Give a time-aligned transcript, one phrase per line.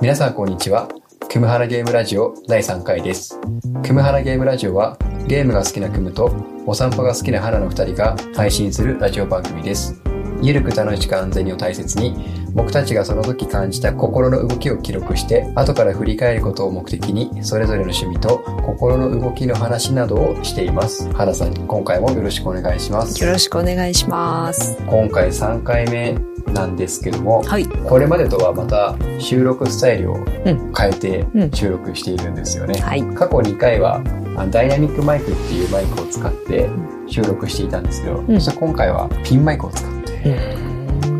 [0.00, 0.88] 皆さんこんにちは。
[1.30, 3.40] クムハラゲームラジオ第3回です。
[3.84, 4.98] クムハラゲームラジオは
[5.28, 6.34] ゲームが好きなクムと
[6.66, 10.03] お散歩が好きなハラの2人が配信するラジオ番組です。
[10.46, 12.14] ゆるく楽しく安全にを大切に
[12.52, 21.10] 僕たちがその時感じた心の動きを記録して後から振り返ることを目的にそれぞれの趣味と心の動きの話などをしています。
[21.14, 23.22] ハラさん今回もよろしくお願いします。
[23.24, 24.76] よろしくお願いします。
[24.86, 26.14] 今回3回目
[26.52, 27.66] なんですけども、はい。
[27.66, 32.78] これまでとはまた収録スタイルをうん変えてうん収録しているんですよね。
[32.80, 33.02] はい。
[33.14, 34.02] 過去2回は
[34.36, 36.68] あダイナミックマイクっていうマイクを使って
[37.06, 39.93] 収録していたんですけど、んそして今回はピンマイクを使ってうん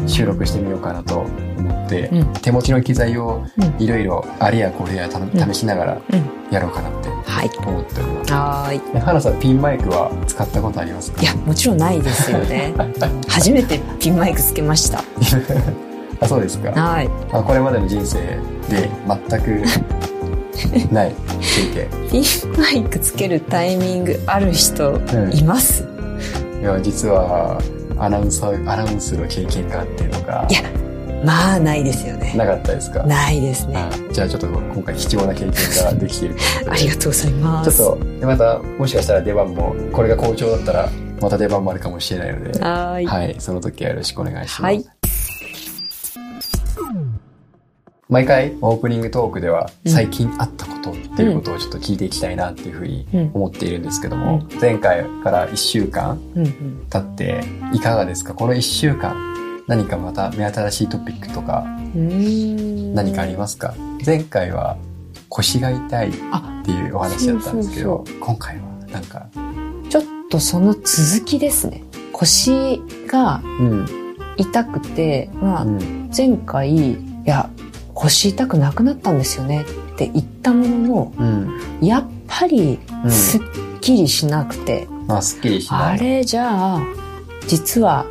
[0.06, 7.50] 収録してみようかなと思って、うん手持ちの機材をうんいろいろあれやこれや試しながらうんやろうかなってはい。
[7.66, 8.32] 思っております。
[8.32, 8.92] はーい。
[8.92, 11.22] で花さんピンマイクは使ったことありますか？
[11.22, 12.74] いや、もちろんないですよね。
[13.28, 15.02] 初めてピンマイクつけました。
[16.20, 17.08] あそうですかはい。
[17.32, 18.18] あこれまでの人生
[18.68, 18.90] で
[19.28, 19.62] 全く
[20.92, 21.12] ない
[21.74, 22.24] 経験ピン
[22.56, 25.84] マイクつけるタイミングある人うんいます、
[26.60, 27.58] いや実は
[27.98, 30.60] アナウンサーアナウンスの経験があってとかいや
[31.24, 32.34] まあ、ないですよね。
[32.36, 33.02] なかったですか？
[33.04, 33.76] ないですね。
[33.78, 35.52] あじゃあちょっと今回貴重な経験
[35.84, 36.36] ができている
[36.70, 37.70] ありがとうございます。
[37.76, 40.88] ちょっとでまたもしかしたら出番もこれが好調だったら
[41.22, 43.06] また出番もあるかもしれないのではーい。
[43.06, 44.84] はいその時はよろしくお願いします、はい
[48.14, 49.90] 毎回オープニングトークではうん。
[49.92, 53.30] 最近あったことっていうことをちょっと聞いていきたいなっていうふうにうん。
[53.34, 56.20] 思っているんですけども、前回から1週間。
[56.90, 57.42] 経って
[57.72, 58.32] いかがですか？
[58.34, 59.16] この1週間
[59.66, 61.64] 何かまた目新しいトピックとか
[61.96, 63.74] 何かありますか？
[64.06, 64.76] 前回は
[65.28, 69.26] 腰が痛いっあ、ていうお話だったんですけど今回はなんか？
[69.90, 71.82] ちょっとその続きですね。
[72.12, 73.86] 腰がうん。
[74.36, 76.10] 痛くて、まあ、うん。
[76.16, 77.48] 前回、いや、
[77.94, 79.62] 腰痛くなくなったんですよね。
[79.94, 81.86] って言ったものの、うん。
[81.86, 83.10] やっぱりうん。
[83.10, 83.40] すっ
[83.80, 85.98] きりしなくて、まあすっきりしない。
[85.98, 86.80] あれじゃあ、
[87.46, 88.06] 実は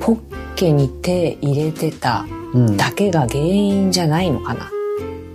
[0.00, 0.18] ポッ
[0.56, 2.76] ケに手入れてたうん。
[2.76, 4.64] だけが原因じゃないのかな。
[4.64, 4.68] っ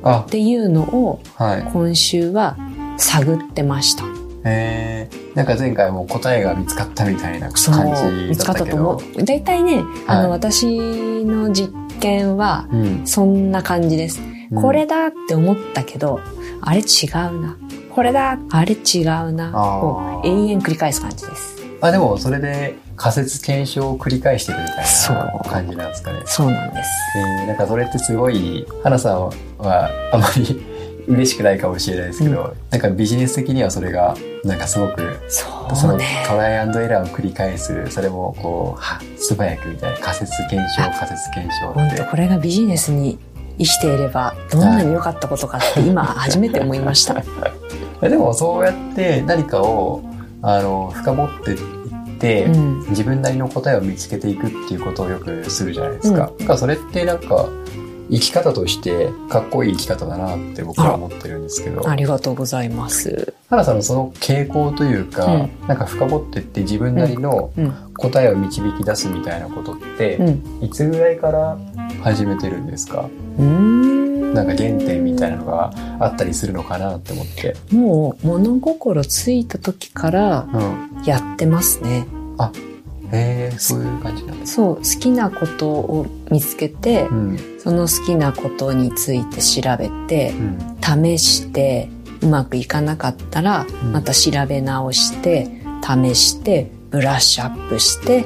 [0.05, 1.63] あていうのをはい。
[1.71, 2.57] 今週は
[2.97, 4.03] 探ってました。
[4.45, 8.95] えー、なんか前回も答えが見つかったみたいな感じ見つかだっけど。
[8.95, 9.23] ったたと思う。
[9.23, 10.39] 大体ね、あの、はい。
[10.39, 10.65] 私
[11.23, 14.21] の実験はうんそんな感じです。
[14.21, 16.19] うんこれだって思ったけど、
[16.61, 17.57] あれ違うな。
[17.89, 19.51] これだ、あれ違うな。
[19.83, 21.57] を延々繰り返す感じです。
[21.81, 26.89] あでもそれで仮説検証を繰り返してるみたいな感じなんですかねそうなんです。
[27.17, 30.63] えーなんかそれってすごい花さんはあまり
[31.07, 36.23] 嬉しくないかもしれないですけど、なんかビジネス的にはそれがなんかすごくそそうのね。
[36.27, 43.17] トライアンドエラーを繰り返すそれもこうは素早くみたいな仮説検証仮説検証って本当これがビジネスに
[43.57, 47.21] 生きていればどんなに良かったことかって今初めて思いました。
[48.01, 50.03] でもそうやって何かを
[50.41, 51.57] あの深掘っていっ
[52.19, 52.79] て、うん。
[52.89, 56.31] 自分なりの答えを見つけていくっていうことをよくするじゃないですか。
[56.39, 57.47] だからそれってなんか
[58.09, 63.33] 生き方としてかっこいい生き方だなって僕は思ってるんですけど、ありがとうございます。
[63.49, 67.73] 花さんのその傾向というか、うんなんか深掘っていって自分なりのうん。
[67.95, 70.63] 答えを導き出すみたいなことって、うん。
[70.65, 71.57] いつぐらいから
[72.01, 73.07] 始めてるんですか？
[73.37, 74.33] うーん。
[74.33, 77.55] なんか原点みたいなのがあったりするのかなって思って。
[77.71, 80.57] もう物心ついた時からう
[81.01, 81.03] ん。
[81.05, 82.07] やってますね。
[82.39, 82.72] へ
[83.13, 84.55] え、そういう感じなんです。
[84.55, 87.37] そう、好きなことを見つけてう、ん。
[87.59, 91.15] その好きなことについて調べてう、ん。
[91.15, 91.89] 試して、
[92.21, 95.47] うまくいかなかったら、うんまた調べ直して、
[95.81, 98.25] 試して、ブラッシュアップして。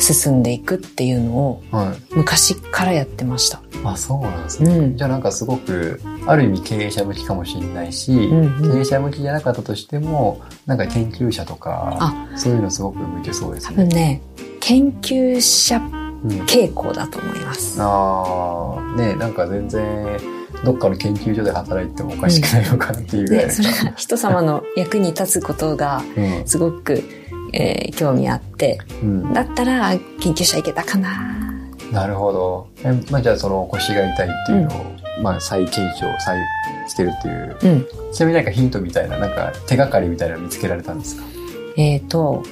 [0.00, 2.14] 進んでいくっていうのをはい。
[2.14, 3.60] 昔からやってました。
[3.84, 4.74] あ、そうなんですね。
[4.74, 4.96] うん。
[4.96, 13.76] じゃあなんかすごく、ある意味経営者向きかもしれないし、うんうん経営者向きじゃなかったとしても、なんか研究者とか、あそういうのすごく向いてそうです多ね。
[13.76, 14.22] 分ね、
[14.60, 17.78] 研究者うん、傾向だと思います。
[17.80, 20.06] ああ、ねなんか全然、
[20.64, 23.46] どっかの研究所で働いてもおかしくないのかなっていうぐらい。
[23.46, 27.02] で、それが人様の役に立つことがうんすごく、
[27.52, 31.36] えー興味あって、うん、だったら研究者いけたかな
[31.92, 32.68] なるほど。
[32.84, 36.38] えまあ、じゃあその腰が痛いっていうのを、まあ再検証、再
[36.88, 37.56] してるっていう。
[37.62, 37.86] うん。
[38.12, 41.24] ちなみになんかヒントみたいな、なんか手がかりみたいなの見つけられたんですか？
[41.76, 42.44] えっ、と、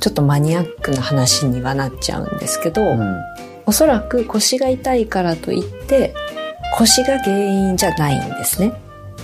[0.00, 3.22] ちょっとマニアックな話にはなっちゃうんですけど、うん。
[3.66, 6.14] おそらく腰が痛いからといって、
[6.78, 8.72] 腰が原因じゃないんですね。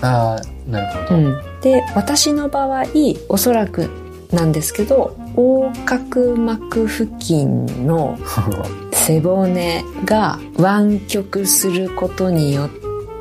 [0.02, 1.16] ああ、なるほど。
[1.16, 1.42] うん。
[1.62, 2.84] で、私の場合、
[3.28, 3.88] おそらく
[4.32, 8.18] なんですけど、横隔膜付近の
[8.92, 12.68] 背骨が湾曲することによっ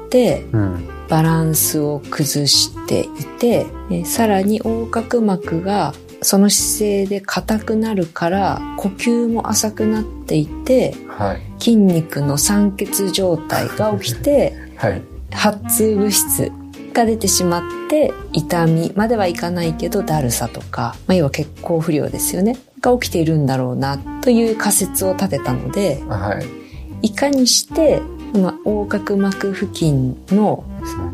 [0.10, 0.88] てうん。
[1.10, 11.42] バランスを崩していて、えーさらに横隔膜がその姿勢で硬くなるから呼吸も浅くなっていてはい。
[11.60, 15.02] 筋肉の酸欠状態が起きてはい。
[15.32, 16.52] 発痛物質
[16.92, 27.08] が出てしまって痛みまではいかないけどだるさとか、まあ、要は血行不良ですよねが起きているんだろうなという仮説を立てたのではい。
[27.08, 28.02] いかにして
[28.34, 30.64] この横隔膜付近の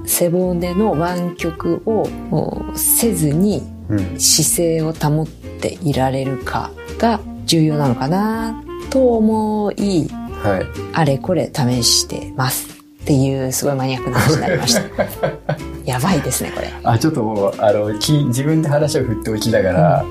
[0.06, 4.20] 背骨の湾曲をおせずにうん。
[4.20, 10.66] 姿勢を保っていられるかが重要なのかなと思いはい。
[10.94, 12.77] あれこれ試してます
[13.08, 14.82] っていうすごいマニアックな話になりました。
[15.90, 16.70] やばいですねこれ。
[16.84, 20.06] あ、ちょっともう、あの、き自分で話を振っておきながら、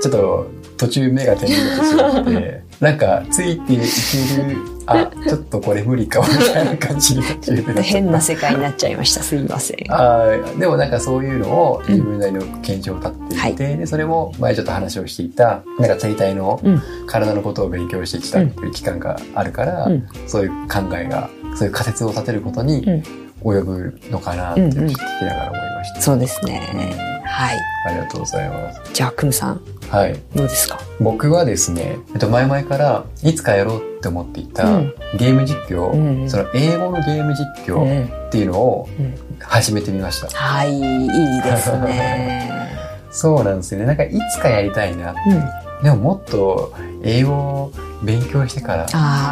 [0.00, 0.46] ちょっと
[0.76, 9.22] 途中目が点になってしまって、 なんか、ついていける、あ、ちょっとこれ無理かも、みたいな感じになっちゃった変な世界になっちゃいました。
[9.22, 9.78] すいません。
[9.92, 13.54] あーでもなんかそういうのを自分なりの検証を立ってい。
[13.54, 16.82] て、でそれも前ちょっと話をしていたなんか生体のうん。
[17.06, 20.06] 体のことを勉強してきたっていう期間があるから、うん。
[20.26, 23.02] そういう考えがそういう仮説を立てることにうん。
[23.42, 27.22] 及ぶのかなっていうのを聞きながら思いました、そうですね。
[27.24, 27.58] はい。
[27.86, 28.80] ありがとうございます。
[28.92, 29.60] じゃあクムさん。
[29.88, 30.18] はい。
[30.34, 30.80] どうですか？
[30.98, 34.94] 僕はですね、えっと、前々からいつかやろうって思っていたうん。
[35.18, 36.22] ゲーム実況、うん。
[36.22, 38.04] うんその英語のゲーム実況うん。
[38.04, 39.14] っていうのをうん。
[39.40, 42.50] 始めてみました、はいいいですね。
[43.10, 43.86] そうなんですよね。
[43.86, 45.82] なんかいつかやりたいなうん。
[45.82, 46.72] でももっと
[47.02, 47.72] 英語を
[48.02, 48.86] 勉強してから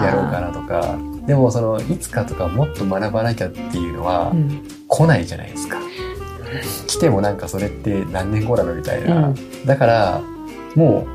[0.04, 0.96] やろうかなとか、
[1.26, 4.62] でもそのいつかとかもっと学ばなきゃっていうのはうん。
[4.88, 5.78] 来ないじゃないですか。
[6.86, 9.28] 来てもなんかそれって何年後なのみたいな。
[9.28, 9.66] うん。
[9.66, 10.20] だから、
[10.76, 11.06] も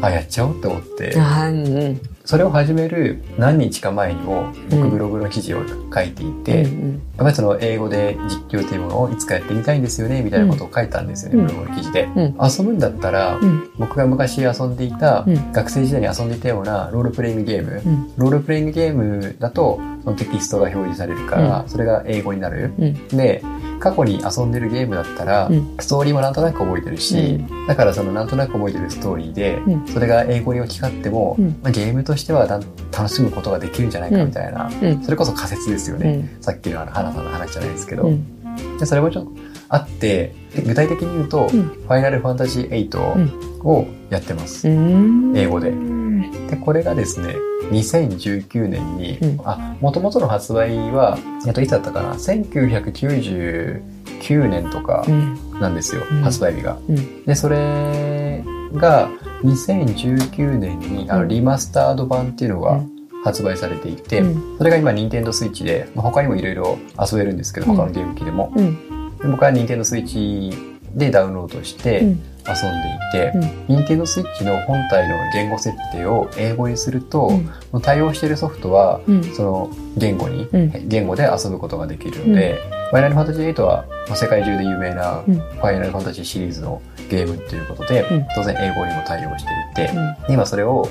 [0.00, 5.62] う、あ、やっちゃおうって思って、うんそれを始める何日か前にもうん僕ブログの記事を
[5.94, 7.02] 書いていて、やっうん。
[7.18, 11.46] ぱりその英語で実況っていうものをいつかやってみたいんですよね、みたいなことを書いたんですよね、うん。
[11.46, 12.04] ブログの記事で。
[12.16, 12.36] うん。
[12.40, 13.70] 遊ぶんだったら、うん。
[13.78, 15.52] 僕が昔遊んでいた、うん。
[15.52, 18.12] 学生時代に遊んでいたようなロールプレイングゲーム、うん。
[18.16, 22.72] ロールプレイングゲームだとそのテキストが表示されるから、それが英語になる。
[22.78, 23.08] うん。
[23.08, 23.42] で、
[23.80, 25.76] 過去に遊んでるゲームだったら、うん。
[25.78, 29.86] ストーリーもなんとなく覚えてるし、うだからそのなんとなく覚えてるストーリーで、うん。
[29.86, 31.48] それが英語に置き換っても、うん。
[31.62, 35.02] まあ、ゲームとしては楽しむことができるんじゃないかみたいな、うん。
[35.02, 36.28] それこそ仮説ですよね。
[36.36, 36.42] うん。
[36.42, 38.78] さっきのあの花さんの話じゃないですけど、うん。
[38.78, 39.30] でそれもちょっと
[39.68, 41.62] あって、で具体的に言うと、うん。
[41.62, 44.68] ファイナルファンタジー8をやってます。
[44.68, 45.36] うん。
[45.36, 45.70] 英語で。
[45.70, 46.04] うん
[46.48, 47.34] で、これがですね、
[47.70, 49.40] 2019年に、うん。
[49.44, 55.38] あ、元々の発売は、えっと、いつだったかな ?1999 年とかうん。
[55.60, 56.22] なんですよ、うん。
[56.22, 56.78] 発売日が。
[56.88, 57.24] うん。
[57.24, 58.42] で、それ
[58.74, 59.08] が
[59.42, 61.22] 2019年にあうん。
[61.22, 62.90] のリマスタード版っていうのがうん。
[63.24, 64.58] 発売されていて、うん。
[64.58, 67.76] それが今 Nintendo Switch で、まあ他にもいろいろ遊べるんですけど、うん。
[67.76, 68.52] 他のゲーム機でも。
[68.54, 69.18] うん。
[69.18, 72.22] で僕は Nintendo Switch でダウンロードしてうん。
[72.46, 77.30] 遊んでいて、Nintendo Switch の本体の言語設定を英語にすると、
[77.72, 77.80] うん。
[77.80, 79.24] 対応しているソフトは、うん。
[79.34, 80.88] その言語に、うん。
[80.88, 82.60] 言語で遊ぶことができるので、
[82.90, 85.34] ファイナルファンタジー8は、まあ世界中で有名なうん。
[85.36, 88.26] ファイナルファンタジーシリーズのゲームっていうことで、うん。
[88.34, 90.34] 当然英語にも対応していて、うん。
[90.34, 90.86] 今それを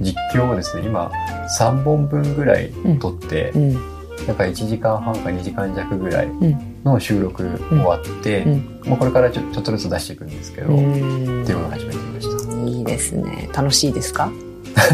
[0.00, 1.10] 実況をですね、今
[1.58, 2.70] 3本分ぐらい
[3.00, 3.72] 撮って、うん。
[4.28, 4.36] なん。
[4.36, 12.54] か1時間半か2時間弱ぐらいうんの収録終わって、うんもうこれからちょちょっとずつ出していくんですけど、うんっていうのを始めてみました。
[12.70, 14.30] いいですね楽しいですか？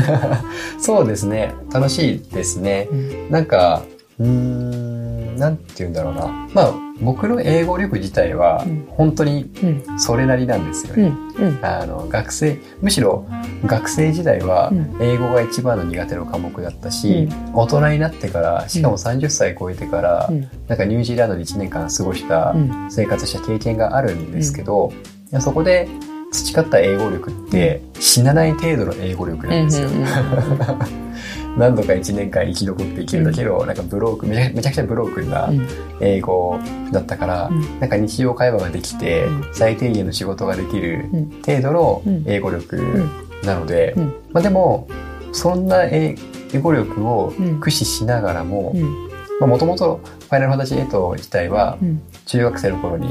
[0.80, 1.54] そうですね。
[1.72, 2.88] 楽しいですね。
[2.90, 3.82] うんなんか、
[4.18, 6.26] うーん、なんて言うんだろうな。
[6.54, 9.98] まあ、僕の英語力自体はうん、本当にうん。
[9.98, 11.08] それなりなんですようね。
[11.08, 11.12] ん。
[11.38, 11.58] うん。
[11.62, 13.26] あの、学生、むしろ
[13.64, 14.96] 学生時代はうん。
[15.00, 20.48] 英語が一番の苦手な科目だったし、大人になってから、しかも30歳超えてから、うん。
[20.68, 22.86] なんかニュージーランドで1年間過ごしたうん。
[22.90, 24.92] 生活した経験があるんですけど、
[25.40, 25.88] そこで
[26.32, 29.88] 培った英語力って死なない程度の英語力なんですよ。
[31.58, 35.66] 何度か1年間生き残っていけるだけの、なんかブロークめちゃめちゃくちゃブロークンなうん。
[36.00, 36.58] 英語
[36.92, 37.80] だったから、うん。
[37.80, 39.44] なんか日常会話ができて、うん。
[39.52, 41.30] 最低限の仕事ができるうん。
[41.42, 42.24] 程度のうん。
[42.26, 43.08] 英語力
[43.44, 44.14] なので、うん。
[44.32, 44.88] まあ、でも
[45.32, 46.16] そんな英
[46.60, 49.48] 語力をうん駆使しながらもうん。
[49.48, 52.00] もともと「ファイナルファンタジー8」自体はうん。
[52.26, 53.08] 中学生の頃に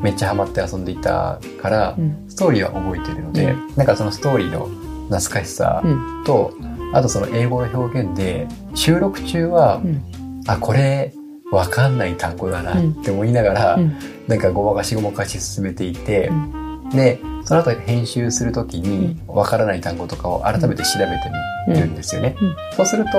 [0.00, 2.24] めっちゃハマって遊んでいたから、うん。
[2.28, 4.68] ストーリーは覚えてるので、うなんかそのストーリーの
[5.10, 6.22] 懐かしさうん。
[6.24, 6.52] と、
[6.92, 10.02] あとその英語の表現で収録中は、うん。
[10.46, 11.12] あこれ
[11.52, 13.98] わかんない単語だなって思いながら、うん。
[14.26, 16.30] なんかごまかしごまかし進めていて
[16.92, 21.12] う、でその後編集するときにわからない単語とかを改めて調べて
[21.68, 22.36] みるんですよね。
[22.40, 22.56] うん。
[22.76, 23.10] そうすると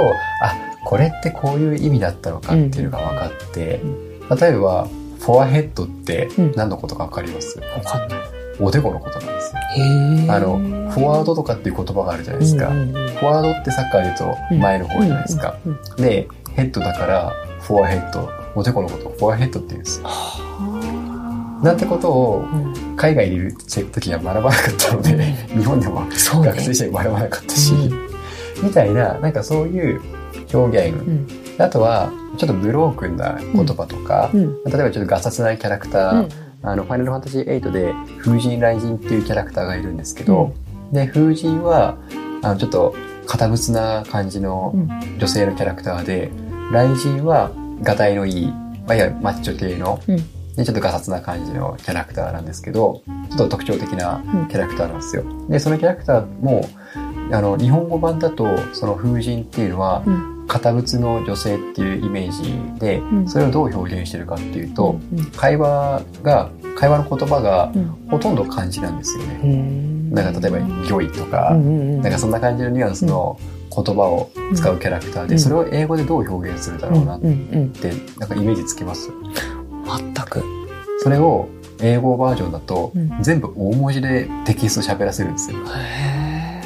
[0.44, 3.80] あこれってこういう意味だったのかっていうのが分かって、
[4.40, 4.88] 例えば、
[5.20, 6.54] フォアヘッドってうん。
[6.56, 8.20] 何のことかわかります、わかんない。
[8.60, 9.39] おでこのことなん。
[10.30, 10.58] あの、
[10.90, 12.70] フォワードとかっていう言葉があるじゃないですか。
[12.70, 13.08] うんうんうん。
[13.10, 15.58] フォワードってサッカーで言うと前の方じゃないですか。
[15.66, 18.30] うんうんうんで、ヘッドだから、フォアヘッド。
[18.56, 20.08] おでこのことをフォアヘッドって言うんですよ。
[20.08, 21.64] はあ。
[21.64, 22.90] なんてことをうん。
[22.96, 23.54] 海外にいる
[23.94, 27.74] 時は学ばなかったので、日本でも学生時代学ばなかったし、
[28.62, 30.02] うみたいな、なんかそういう
[30.54, 30.98] 表現。
[30.98, 31.28] うん。
[31.60, 34.64] あとは、ちょっとブロークンな言葉とか、うん。
[34.66, 36.30] 例えばちょっとガサツなキャラクター、
[36.62, 40.54] あの、ファイナルファンタジー8で、風神雷神っていうキャラクターがいるんですけど、
[40.92, 41.98] で、風神は、
[42.42, 44.90] あの、ちょっと、堅物な感じのうん。
[45.20, 46.32] 女性のキャラクターで、
[46.72, 47.52] 雷神は、
[47.84, 50.18] がたいのいい、まあ、いわゆるマッチョ系の、うん。
[50.56, 55.24] で、ちょっとガサツな感じのキャラクターなんですけど、ちょっと特徴的なキャラクターなんですよ。
[55.48, 56.68] で、そのキャラクターも、
[57.32, 63.30] あの、日本語版だと、その風神っていうのは、うん堅物の女性っていうイメージで、うん。
[63.30, 67.86] それをどう表現してるかっていうと、うん会話が、会話の言葉がうん。
[68.10, 69.40] ほとんど漢字なんですよね。
[69.44, 73.40] うんなんか例えば、魚意とか、なんかそんな感じのニュアンスの
[73.72, 75.40] 言葉を使うキャラクターで、うん。
[75.40, 77.28] それを英語でどう表現するだろうなって、
[78.18, 79.12] なんかイメージつきます？
[79.86, 80.44] 全く。
[80.98, 81.48] それを
[81.80, 83.22] 英語バージョンだと、うん。
[83.22, 85.60] 全部大文字でテキスト喋らせるんですよ。
[85.76, 86.62] へ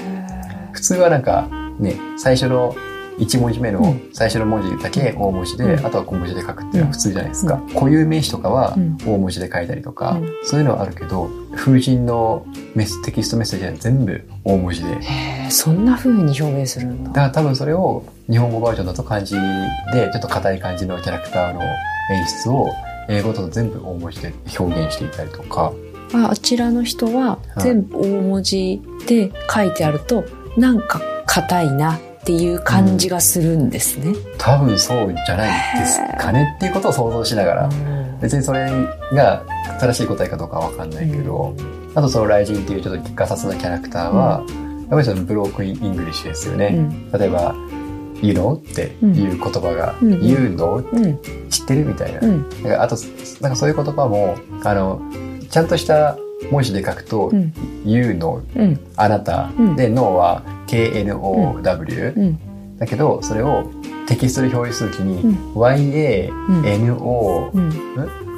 [0.71, 1.49] 普通はなんか、
[1.79, 2.73] ね、最初の
[3.20, 4.10] 1文字目のうん。
[4.13, 5.86] 最初の文字だけ大文字で、うん。
[5.86, 7.62] あとは小文字で書くっていうのは普通じゃないですか。
[7.74, 8.98] 固有名詞とかはうん。
[8.98, 10.29] 大文字で書いたりとか、うん。
[10.43, 14.98] そういうのはあるけど、風神のメステキストメッセージは全部大文字で。
[15.50, 17.10] そんな風に表現するんだ。
[17.10, 19.41] だから多分それを日本語バージョンだと漢字で
[20.12, 22.70] ちょっと硬い感じのキャラクターの演出を
[23.10, 25.74] 英語だと全部大文字で表現していたりとか、
[26.13, 30.24] ああちらの人は全部大文字で書いてあると、
[30.58, 34.15] なんか硬いなっていう感じがするんですね。
[34.38, 37.70] 多分そうじゃないですかねっていうことを想像しながら、
[38.22, 38.72] 別にそれ
[39.12, 39.44] が
[39.82, 41.53] 正しい答えかどうかはわかんないけど、
[41.94, 46.68] あとその雷神っていうちょっとガサツなキャラクターは、やっぱりその broken English ですよね。
[46.68, 47.53] うん例えば、
[48.22, 48.56] You know?
[48.56, 50.75] っていう言葉が、うん You know?
[50.77, 52.20] うん知ってるみたいな。
[52.22, 52.96] うんなんかあと、
[53.42, 55.01] なんかそういう言葉も、あの、
[55.50, 56.18] ちゃんとした
[56.51, 57.53] 文字で書くと、うん。
[57.85, 58.79] You know, うん。
[58.95, 59.75] あなた、うん。
[59.75, 62.39] で、No は KNOW、うん。
[62.77, 63.69] だけど、それを
[64.07, 65.33] テキストで表示するときに、うん。
[65.53, 67.69] YANO、うん。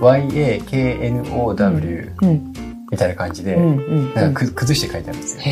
[0.01, 2.53] YAKNOW うん。
[2.91, 3.55] みたいな感じで、
[4.15, 5.43] なんかく崩して書いてあるんですよ。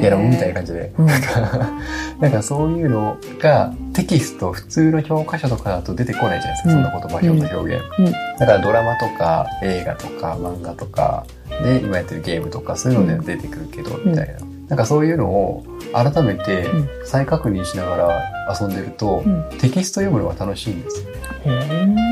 [0.00, 0.92] へーいや、みたいな感じで。
[0.98, 1.06] うん。
[2.20, 6.74] なんかそういうのがテキスト、普通の教科書とかだと出てこないじゃないですか、うん。
[6.74, 7.84] そんな言葉、表表現。
[7.98, 8.12] うん。
[8.38, 11.24] だからドラマとか映画とか漫画とか
[11.62, 14.34] で今やってるゲームとかそういうので出てくるけど、みたいな。
[14.68, 16.88] なんかそういうのを改めてうん。
[17.04, 19.44] 再確認しながら遊んでると、うん。
[19.58, 21.10] テキスト読むのが楽しいんですよ。
[21.10, 21.66] ね。
[21.72, 22.10] うん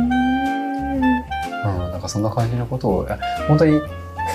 [1.65, 3.81] うん、なんかそんな感じのことを、あ本当に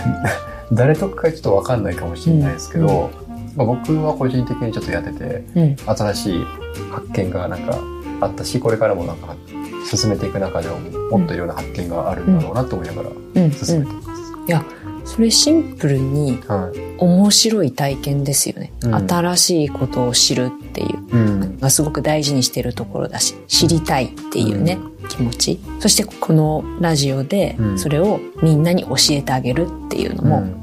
[0.72, 3.12] 誰とかちょっとわかんないかもしれないですけど、
[3.56, 5.76] まあ、僕は個人的にちょっとやってて、うん。
[5.96, 6.46] 新しい
[6.92, 7.78] 発見がなんか
[8.22, 9.36] あったし、これからもなんか
[9.86, 10.80] 進めていく中でも
[11.18, 13.52] もっといろんな発見があるんだろうなと思いながらうん。
[13.52, 14.24] 進めています。
[15.06, 16.80] それシンプルにはい。
[16.98, 18.96] 面白い体験ですよね、うん。
[18.96, 21.00] 新しいことを知るっていう。
[21.12, 21.60] うん。
[21.60, 24.80] がすごく大事にしてるところだし知りたいっていうね、
[25.10, 25.60] 気持ち。
[25.80, 27.80] そしてこのラジオでうん。
[27.80, 30.56] それをみんなに教えてあげるっていうのも、ん。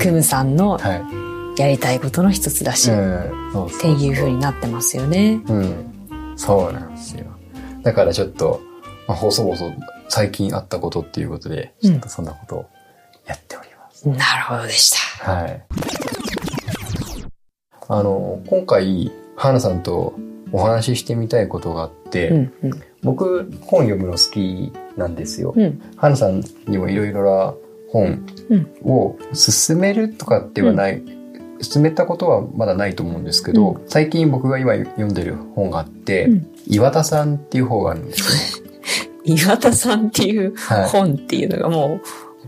[0.00, 1.19] クムさんの はい。
[1.60, 2.94] やりたいことの一つだし、っ
[3.80, 5.42] ていう風になってますよね。
[5.46, 5.92] うん。
[6.34, 7.26] そうなんですよ。
[7.82, 8.62] だからちょっと、
[9.06, 9.56] まあ、細々
[10.08, 12.66] 最近あったことっていうことで、ちょっとそんなことを
[13.26, 14.08] やっております。
[14.08, 14.90] なるほどでし
[15.20, 15.32] た。
[15.32, 15.62] はい。
[17.88, 20.14] あの、今回、花さんと
[20.52, 25.52] お話ししてみたいことがあって、うんうん僕、本読むの好きなんですよ。
[25.54, 27.54] うん花さんにもいろいろな
[27.90, 28.26] 本
[28.84, 31.02] を勧めるとかではない、
[31.62, 38.70] 勧めたことはまだないと思うんですけど、う最近僕が今読んでる本があって、うん岩田さんっていう本があるんですね。
[39.24, 40.88] 岩田さんっていうはい。
[40.88, 42.00] 本っていうのがも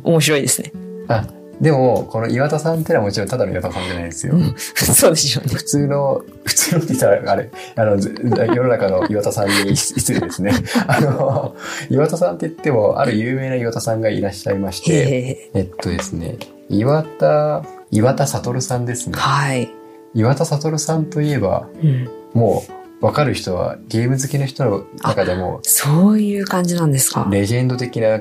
[0.05, 0.71] う面白いですね。
[1.09, 1.27] あ、
[1.63, 4.35] でも、この岩田さんってのはもちろんただの岩田さんじゃないですよ。
[4.35, 5.55] うん そうでしょうね。
[5.55, 10.53] 普通の、普通のって言ったら、あれ、あの、ず世の中の岩田さんに失礼ですね。
[10.89, 11.55] あの、
[11.89, 15.11] 岩田さんって言っても、ある有名な岩田さんがいらっしゃいましへて、
[15.55, 15.61] え。
[15.61, 16.37] えっとですね、
[16.69, 17.63] 岩田、
[17.93, 19.17] 岩田悟さんですね。
[19.19, 19.71] はい。
[20.15, 22.65] 岩田悟さんといえば、うんも
[23.01, 27.29] う、わかる人は、ゲーム好きの人の中でも、そういう感じなんですか。
[27.31, 28.19] レジェンド的な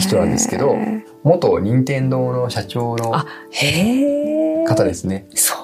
[0.00, 0.74] 人なんですけど
[1.22, 3.12] 元任天堂の社長の。
[4.66, 5.26] 方ですね。
[5.34, 5.54] そ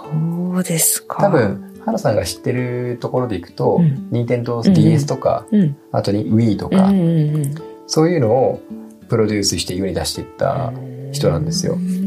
[0.54, 1.22] うですか。
[1.22, 5.76] 多分、花さんが知ってるところでいくと、うん任天堂うんうん DS とか、うん。
[5.92, 7.54] あとに Wii とか、うんうんうん
[7.86, 8.60] そういうのを
[9.08, 10.72] プロデュースして世に出していった
[11.12, 11.76] 人なんですよう。
[11.76, 12.03] ん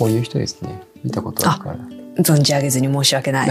[0.00, 0.82] こういう人ですね。
[1.04, 1.88] 見たことあるかな。
[2.22, 3.50] 存じ上げずに申し訳ない。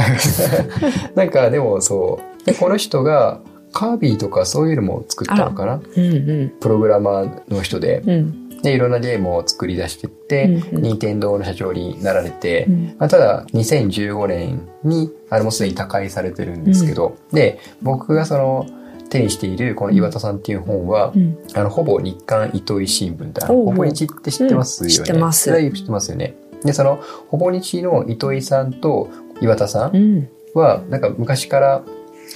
[1.14, 2.46] なんかでもそう。
[2.46, 3.40] で、この人が
[3.72, 5.80] カービィとかそういうのも作ったのかな？
[5.96, 6.08] うんう
[6.46, 6.54] ん。
[6.60, 8.02] プログラマーの人で。
[8.04, 8.50] うん。
[8.64, 18.66] で、いろんなゲームを作り出してって、うんうん任天堂の社長になられて、うんまあ、ただ2015年にあれもすでに他界されてるんですけど、で僕がその
[19.10, 21.38] 手にしているこの岩田さんっていう本は、うん。
[21.54, 23.66] あのほぼ日刊糸井新聞ってあのおうおう。
[23.72, 25.06] ほぼ日って知ってますよね、うん。
[25.06, 25.72] 知ってます。
[25.74, 26.36] 知ってますよね。
[26.64, 29.10] でそのほぼ日の糸井さんと
[29.42, 30.18] 岩田さうん。
[30.20, 30.30] ん。
[30.54, 31.84] はなんか昔から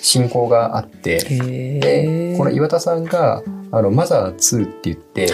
[0.02, 5.30] 親交があって、へでこの岩田さんがあのマザー2って言って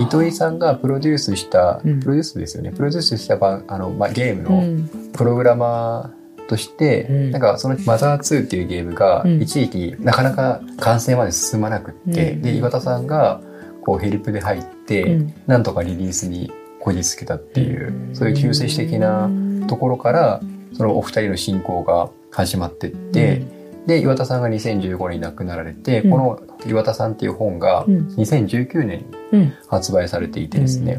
[0.00, 2.00] 糸井さんがプロデュースした、うん。
[2.00, 2.72] プロデュースですよね。
[2.72, 4.88] プロデュースした番あの、まあ、ゲームの、うん。
[5.12, 7.30] プログラマーとして、うん。
[7.30, 9.42] なんかそのマザー2っていうゲームがうん。
[9.42, 12.42] 一時期なかなか完成まで進まなくって、うん。
[12.42, 13.40] で岩田さんが
[13.82, 15.34] こうヘルプで入って、うん。
[15.46, 18.14] なんとかリリースにこぎつけたっていう、うん。
[18.14, 19.30] そういう救世主的な
[19.66, 20.40] ところから
[20.72, 23.42] そのお二人の進行が始まってって、
[23.86, 26.10] で岩田さんが2015年に亡くなられて、うん。
[26.10, 28.08] この岩田さんっていう本がうん。
[28.16, 29.52] 2019年にうん。
[29.68, 30.98] 発売されていてですね、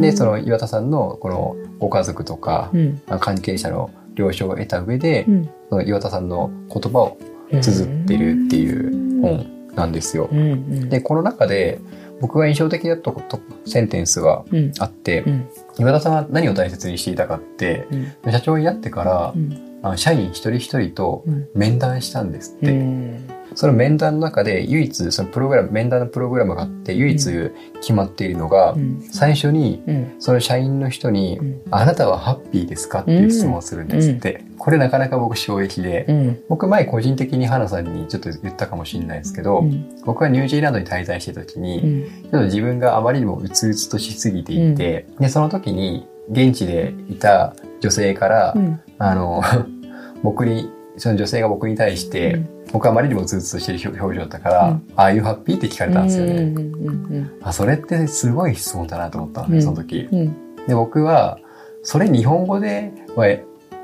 [0.00, 3.00] でその岩田さんのこのご家族とか、うん。
[3.20, 5.48] 関係者の了承を得た上で、うん。
[5.70, 7.18] その岩田さんの言葉を
[7.60, 10.28] 綴ってるっていう本なんですよ。
[10.30, 10.38] うん。
[10.38, 10.88] うん。
[10.88, 11.80] で、この中で
[12.20, 14.72] 僕が印象的だったこと、センテンスがうん。
[14.78, 15.48] あってう、ん。
[15.78, 17.86] 岩田さんは何を大切にしていたかって、
[18.24, 18.32] うん。
[18.32, 19.78] 社長になってからう、ん。
[19.82, 21.48] あの社員一人一人とうん。
[21.54, 23.34] 面談したんですっうて。
[23.54, 23.56] ん。
[23.56, 29.00] その面談の中で唯一、そのプログラム、面談のプログラムがあって、唯一決まっているのがう、ん。
[29.00, 30.14] 最初にうん。
[30.18, 31.62] その社員の人に、うん。
[31.70, 34.44] あなたはハッピーですかっていう質問をするんですって。
[34.58, 36.38] これなかなか僕衝撃で、うん。
[36.48, 39.88] 僕前個人的に花さんにちょっと言ったかもしれないですけど、うん。
[40.04, 42.04] 僕はニュージーランドに滞在してた時に、うん。
[42.04, 48.80] ちょっと自分があまりにもうつうつとしすぎていて、で、その時に現地でいた女性から、うん。
[48.98, 49.42] あの、
[50.22, 52.40] 僕に、その女性が僕に対して、
[52.74, 57.30] 僕はあまりにもうつうつとしてる表表情だったから、うんああいうハッピーって聞かれたんですよね。
[57.40, 60.08] あ、それってすごい質問だなと思ったんです、その時。
[60.10, 60.66] うん。
[60.66, 61.38] で、僕は、
[61.84, 63.26] それ日本語では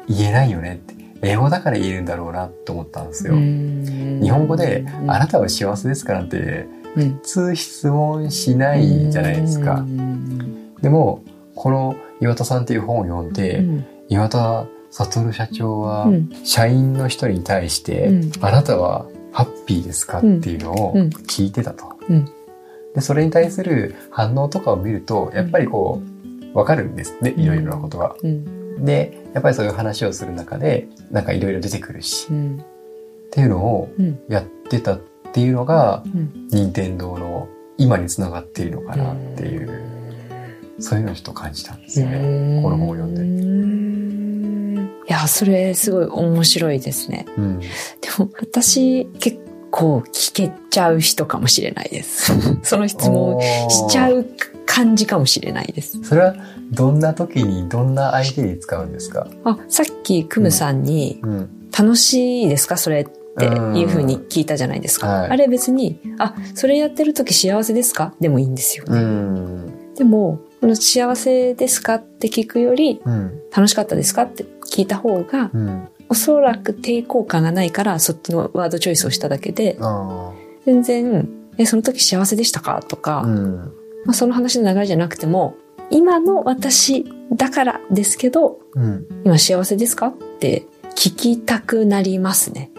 [0.08, 0.94] 言えないよねって。
[1.22, 3.34] 英語だから言えるんだろうなと思ったんですよ。
[3.34, 9.84] 日日本語で、あなたは幸せですかなんて、うん普通質問しないじゃないですか。
[10.82, 11.22] でも、
[11.54, 16.30] この岩田さんっていう本を読んで、うん岩田悟社長はうん。
[16.44, 18.32] 社員の人に対して、うん。
[18.40, 21.08] あなたはハッピーですかっていうのをうん。
[21.08, 21.84] 聞いてたと。
[22.08, 22.24] うん。
[22.94, 26.02] で、それに対する反応とかを見ると、やっぱりこ
[26.54, 28.16] う、わかるんですね、いろいろなことが。
[28.22, 28.84] うん。
[28.84, 32.56] で、やっぱりそういう話をする中で、なんかいろいろ出てくるし、うん。
[32.56, 34.18] っていうのをうん。
[34.28, 35.00] やってたっ
[35.32, 36.48] ていうのが、うん。
[36.50, 37.48] 任天堂の
[37.78, 39.70] 今につながっているのかなっていう、
[40.80, 42.60] そういうのをちょっと感じたんですよね。
[42.62, 43.39] この本を読んで。
[45.22, 47.26] や、それすごい面白いですね。
[47.36, 47.60] うん。
[47.60, 47.66] で
[48.18, 49.38] も私結
[49.70, 52.32] 構聞けちゃう人かもしれないです。
[52.62, 54.20] その質問をしちゃう。
[54.20, 54.26] う
[54.66, 56.00] 感じかもしれないです。
[56.04, 56.36] それは
[56.70, 59.26] どんな時にどんな相手に使うんですか？
[59.42, 61.50] あ、さっきクムさんに、うん。
[61.76, 62.76] 楽しいですか？
[62.76, 63.04] それっ
[63.36, 65.08] ていうふうに聞いたじゃないですか。
[65.08, 68.14] はいあれ別に、あ、それやってる時幸せですか？
[68.20, 68.84] でもいいんですよ。
[68.86, 69.94] うん。
[69.96, 71.96] でも、この幸せですか？
[71.96, 73.32] って聞くより、うん。
[73.54, 74.22] 楽しかったですか？
[74.22, 75.88] って聞いた方が、うん。
[76.08, 80.32] おそらく抵抗感がないから、そっちのワードチョイスをしただけで、あ
[80.64, 81.28] 全然、
[81.58, 82.82] え、その時幸せでしたか？
[82.82, 83.22] とか、あ。
[83.22, 83.56] うん。
[84.06, 85.54] まあ、その話の流れじゃなくても、
[85.90, 89.06] 今の私だからですけど、うん。
[89.24, 90.08] 今幸せですか？
[90.08, 92.70] って聞きたくなりますね。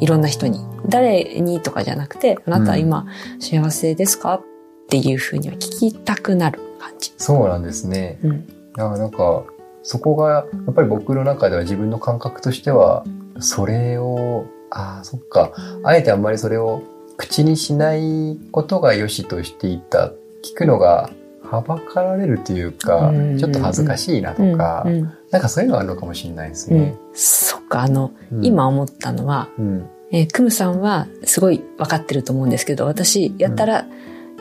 [0.00, 0.60] いろんな人に。
[0.88, 3.06] 誰にとかじゃなくて、あなたは今
[3.38, 4.34] 幸せですか？
[4.34, 4.42] っ
[4.88, 7.12] ていうふうには聞きたくなる感じ。
[7.16, 8.18] そうなんですね。
[8.22, 8.32] うん。
[8.36, 8.44] い
[8.76, 9.44] や、なんか、
[9.88, 13.04] そこが、やっぱり僕の中では自分の感覚としては、
[13.38, 15.52] それを、ああ、そっか。
[15.84, 16.82] あえてあんまりそれを
[17.16, 20.10] 口にしないことが良しとしていた。
[20.42, 25.12] 聞くのがはばかられるというかうん、ちょっと恥ずかしいなとかう、ん。
[25.30, 26.80] なんかそういうのがあるのかもしれないですうん。
[26.80, 26.96] ね。
[27.14, 29.88] そっか、あの、うん今、思ったのは、うん。
[30.10, 33.86] えークムさんはすごい分かってると思うんですけど、私、やったら、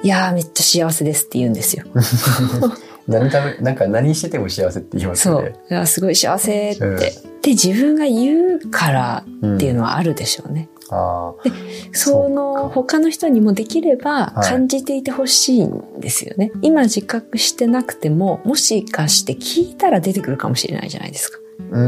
[0.01, 1.85] いやーめっちゃ幸せですって言うんですよ。
[3.07, 5.55] 何ため、なんか何してても幸せって言いますそうよね。。
[5.69, 6.85] いやすごい幸せって。
[6.85, 6.97] うん
[7.45, 10.67] で、自分が言うからうんっていうのはあるでしょうね。
[10.89, 11.49] ああ。
[11.91, 16.51] そそうのか他の人にもできればはい感じていてほしいんですよね。
[16.63, 21.37] 今自覚してなくても、もしかして聞いたら出てくるかもしれないじゃないですか。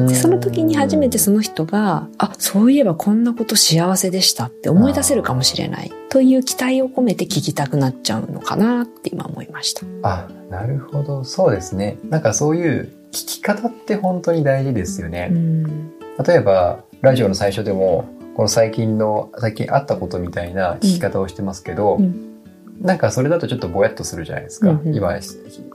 [0.07, 9.85] でその時に初めてその人が、あ、そういえばこんなこと幸せでしたって思い出せるかもしれないという期待を込めて聞きたくなっちゃうのかなって今思いました。
[10.03, 11.23] あ、なるほど。
[11.23, 11.97] そうですね。
[12.09, 15.29] なんかそういう聞き方って本当に大事ですよね。
[15.31, 15.91] うん。
[16.25, 22.33] 例えば、ラジオの最初でも、この最近の、最近あったことみたいな聞き方をしてますけど、うん
[22.79, 24.69] なんかそれだとちょっとぼやっとするじゃないですか。
[24.69, 25.11] うんうん今、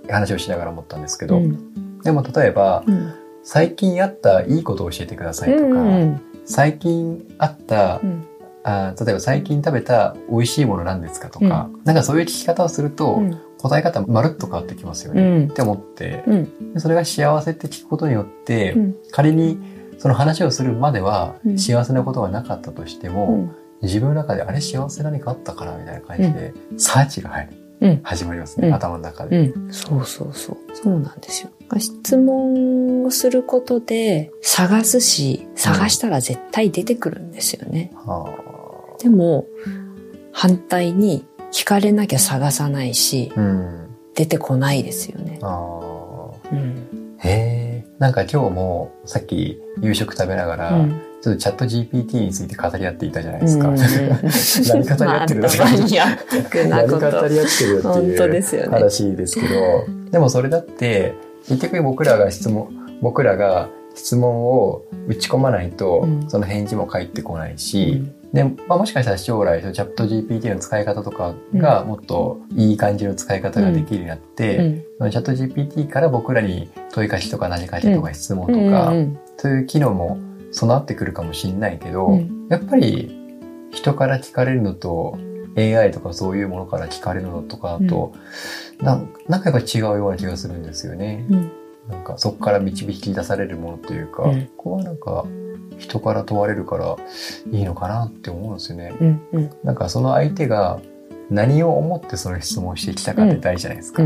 [0.08, 1.38] 話をしながら思ったんですけど。
[1.38, 8.26] うんでも例えば、うん最近あったいいことを教えてくださいとか、うん最近あった、うん。
[8.64, 13.40] あー例えば最近食べた美味しいものなんですかとか、なんかそういう聞き方をすると、うん。
[13.58, 15.48] 答え方まるっと変わってきますよね、うん。
[15.50, 16.24] って思って、
[16.78, 18.96] それが幸せって聞くことによって、うん。
[19.12, 19.58] 仮に
[19.98, 21.58] その話をするまではうん。
[21.58, 23.56] 幸せなことがなかったとしても、うん。
[23.82, 27.61] 自分の中であれ幸せ何かあったかなみたいな感じで、サーチが入る。
[27.82, 29.48] うん始まりますね、うん頭の中で。
[29.48, 30.56] うん、そうそうそう。
[30.74, 31.50] そうなんですよ。
[31.78, 37.90] 質問をすることで探すし、探したら絶対出てくるんですよね。
[37.94, 39.46] はでも、
[40.32, 43.96] 反対に聞かれなきゃ探さないしあ、うん。
[44.14, 45.38] 出てこないですよね。
[45.42, 47.16] あーうん。
[47.18, 47.86] へえ。
[47.98, 53.68] なんか今日もさっき夕食食べながら、うんちょっとチャット GPT について語り合っていたじゃないですか。
[53.68, 53.76] うん。
[53.78, 53.86] 何
[54.84, 55.40] 語り合ってる？
[55.40, 56.98] のまあマニアックな何語。
[56.98, 58.70] り合ってるっていう。
[58.70, 61.14] 話ですけど、でもそれだって、
[61.48, 66.28] 結局僕らが質問、僕らが質問を打ち込まないと、うん。
[66.28, 68.32] その返事も返ってこないし、うん。
[68.32, 74.84] で、まあ、もしかしたら将来、チャット GPT の使い方とかがもっといい感じの使い方ができるようになって、うん。
[74.98, 79.18] そのチャット GPT から僕らに問い返しとか何かしとか質問とうんか、うん。
[79.36, 80.18] そういう機能も
[80.52, 83.18] 備わってくるかもしれないけど、うんやっぱり
[83.72, 85.16] 人から聞かれるのと
[85.56, 88.12] AI とかそういうものから聞かれるのとかと、
[88.82, 91.26] なんなんかやっぱ違うような気がするんですよね。
[91.30, 91.52] うん
[91.88, 95.24] なんかそこから導き出されるものというか、うんここはなんか
[95.78, 96.96] 人から問われるから
[97.50, 98.92] いいのかなって思うんですよね。
[99.00, 100.80] うんうんなんかその相手が
[101.30, 104.02] 何を思ってその質問をしてきたかって大事じゃないですか。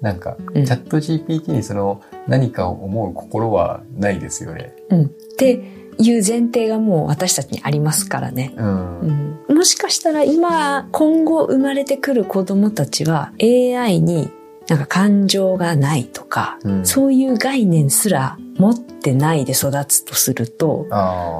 [0.00, 4.74] なんか、うんチャット GPT にその何かを思う心はないですよね。
[4.90, 5.62] うんって
[5.98, 8.52] いう前提がもう私たちにありますからね。
[8.56, 9.00] うん。
[9.00, 14.30] うんもしかしたら今、今後生まれてくる子供たちは AI に
[14.68, 20.86] なんか感情がないとか、うんそういう概念すら持ってないで育つとすると、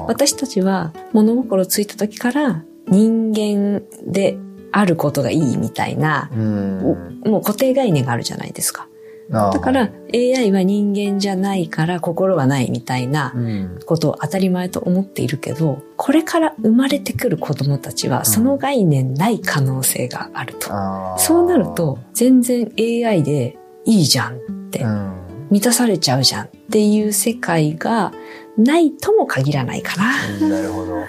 [0.07, 4.37] 私たちは物心ついた時から人間で
[4.71, 7.21] あることがいいみたいな、うん。
[7.25, 8.87] もう固定概念があるじゃないですか。
[9.29, 13.79] だから、AI は人間じゃないから心はないみたいなうん。
[13.85, 20.69] ことを当たり前と思っているけど、これから生まれてくる子供たちはその概念ない可能性があると。
[21.17, 24.39] そうなると、全然 AI でいいじゃんっ
[24.71, 25.13] てう、ん。
[25.49, 28.13] 満たされちゃうじゃんっていう世界が
[28.57, 30.47] ないとも限らないかな。
[30.47, 31.03] なるほど。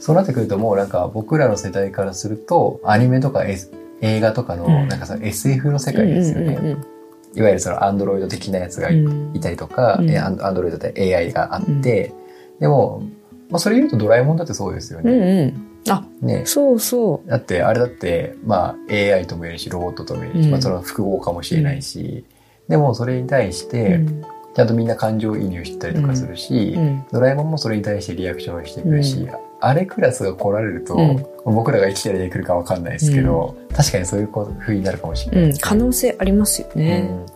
[0.00, 6.54] そうなってくるともうなんか僕らの世代からすると、アニメとか、S、映画とかのうんなんかさ、SF の世界ですよね。
[6.54, 6.86] うんうん
[7.32, 12.12] いわゆるそのアンドロイド的なやつがいたりとか、うんえアンドロイドで AI があって、
[12.58, 13.04] でも、
[13.50, 15.54] まあそれ言うとドラえもんだってそうですようんね。
[15.86, 15.92] うん。
[15.92, 16.42] あ、ね。
[16.44, 22.24] そうそだって、あれだって、まあ AI とも言えるし、ロボットとも言えるし、うんまあその複合かもしれないし、
[22.68, 23.70] でもそれに対しう。
[23.70, 29.28] て、うんちゃんとみんな感情移入したりとかするし、うんドラえもんもそれに対してリアクションしてくるし、
[29.60, 31.26] あれクラスが来られると、うん。
[31.44, 35.58] 僕らが生きてるで来るかわかんないですけど、確かにそういう風になるかもしれないうん。
[35.58, 37.08] 可能性ありますよね。
[37.10, 37.26] うん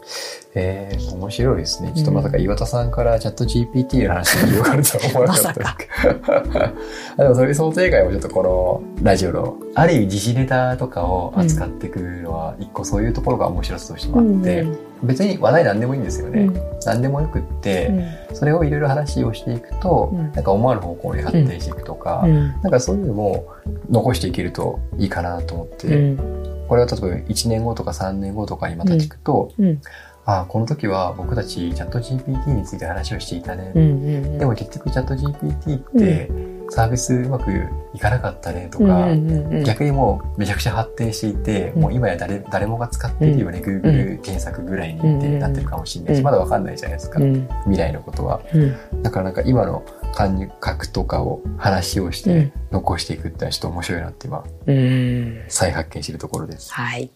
[0.56, 1.92] えー、面白いですね。
[1.94, 6.64] ちょっとまさか岩田さんからチャット GPT の話が広がるとは思わなかったですけど。
[6.64, 6.72] あ
[7.24, 16.44] でもそういう想定外もちょっとこのラジオの、ある意味時事ネタとかを扱ってくるのは、一個そういうところが面白さとしてもあって、うん別に話題何でもいいんですよね。
[16.44, 23.46] うん何でもよくって、うんそれをいろいろ話をしていくと、うんなんか思わぬ方向に発展していくとか、うんなんかそういうのも
[23.90, 26.66] 残していけるといいかなと思って、うん。
[26.68, 29.80] これを例えば1年後とか3年後とかにまた聞くと、うん。
[30.26, 33.72] ああ、この時は僕たちチャット GPT について話をしていたね。
[33.74, 36.30] うんうんでも結局チャット GPT って
[36.70, 37.50] サービスうまく
[37.92, 41.82] いかなかったねとか、うんうんうん逆にもうめちゃくちゃ発展していて、うん。
[41.82, 47.48] もう今や誰誰もが使ってるよね、Google 検索ぐらいにってなってるかもしれないし、うんまだわかんないじゃないですか、うん。
[47.64, 48.40] 未来のことは。
[48.52, 48.58] う
[48.96, 49.02] ん。
[49.02, 52.52] だからなんか今の感覚とかを話をしてうん。
[52.72, 55.44] 残していくってのはちょっと面白いなって今うん。
[55.48, 56.72] 再発見してるところです。
[56.72, 57.10] はい。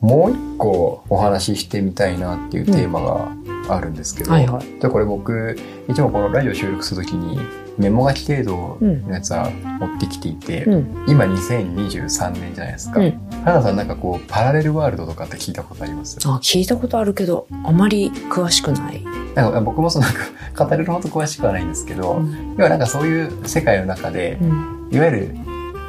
[0.00, 3.32] もう一個お話ししてみたいなっていうテーマが
[3.68, 4.80] あるんですけど、はいはい。
[4.80, 5.56] でこれ僕、
[5.88, 7.38] いつもこのラジオ収録するときに
[7.78, 11.04] メモ書き程度のやつは持ってきていて、うん。
[11.08, 13.00] 今2023年じゃないですか。
[13.00, 16.16] うん花さんなんかこう、パラレルワールドとかって聞いたことあります？
[16.28, 19.02] あ、聞いたことあるけど、あまり詳しくない。
[19.34, 22.54] なんか僕もそのなんか語れるほど詳しくはないんですけど、うん。
[22.56, 24.88] 要はなんかそういう世界の中で、うん。
[24.92, 25.34] いわゆる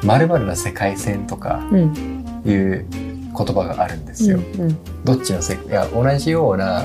[0.02, 2.24] 〇〇な世界線とかうん。
[2.44, 4.38] いう言葉があるんですよ。
[4.38, 5.04] うん。
[5.04, 6.82] どっちの世界、いや、同じような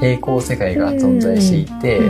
[0.00, 2.00] 平行世界が存在していて、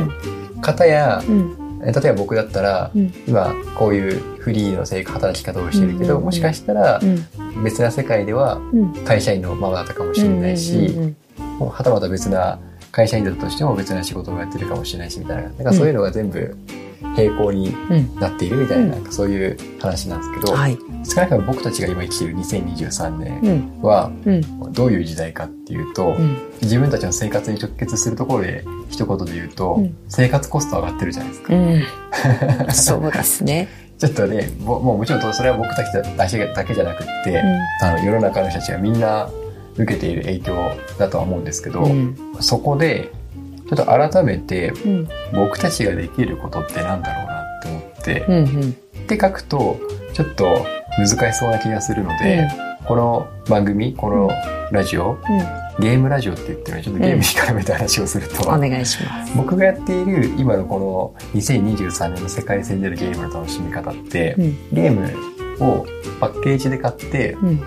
[0.60, 1.54] 片や、うん。
[1.80, 3.12] え例えば僕だったら、うん。
[3.26, 7.62] 今こういうフリーの生活働き方をしてるけど、うんもしかしたらうん。
[7.62, 8.92] 別な世界ではうん。
[9.04, 10.90] 会社員のままだったかもしれないし、
[11.60, 12.58] はたまた別な
[12.90, 16.56] 会社員だったとしても別な仕事をやってるかもしれないしみたいな、なんかそういうのが全部
[17.14, 18.14] 平行にうん。
[18.16, 20.78] なっているみたいな、うんなんかそういう話なんですけど、はい。
[21.04, 23.82] 少なくとも僕たちが今生きている2023年うん。
[23.82, 24.72] はうん。
[24.72, 26.36] どういう時代かっていうと、うん。
[26.62, 31.54] 自分たちの生活に直結するところで一言で言うと、うん生活コスト上がってるじゃないですか。
[31.54, 31.82] うん。
[32.74, 33.68] そうですね。
[33.98, 37.42] ちょっとね、ももうもちろんそれは僕たちだけだけじゃなくって、う
[37.82, 39.28] あの世の中の人たちがみんな
[39.76, 41.86] 受けている影響だとは思うんですけど。
[42.40, 43.12] そこで
[43.68, 45.08] ちょっと改めてうん。
[45.32, 48.62] 僕たちができることってなんだろうなって思って、うん。
[48.62, 48.70] うん。
[48.70, 48.74] っ
[49.06, 49.78] て書くと
[50.14, 50.64] ちょっと
[50.98, 52.48] 難しそうな気がするので、
[52.86, 54.30] この番組この
[54.72, 55.18] ラジオ、
[55.78, 59.36] ゲームラジオって言ってるのでちょっとゲームに絡めた話をすると、お願いします。
[59.36, 64.56] 僕がやっている今のこの2023年の世界線でのゲームの楽しみ方って、うん。
[64.72, 65.86] ゲームを
[66.20, 67.60] パッケージで買ってうん。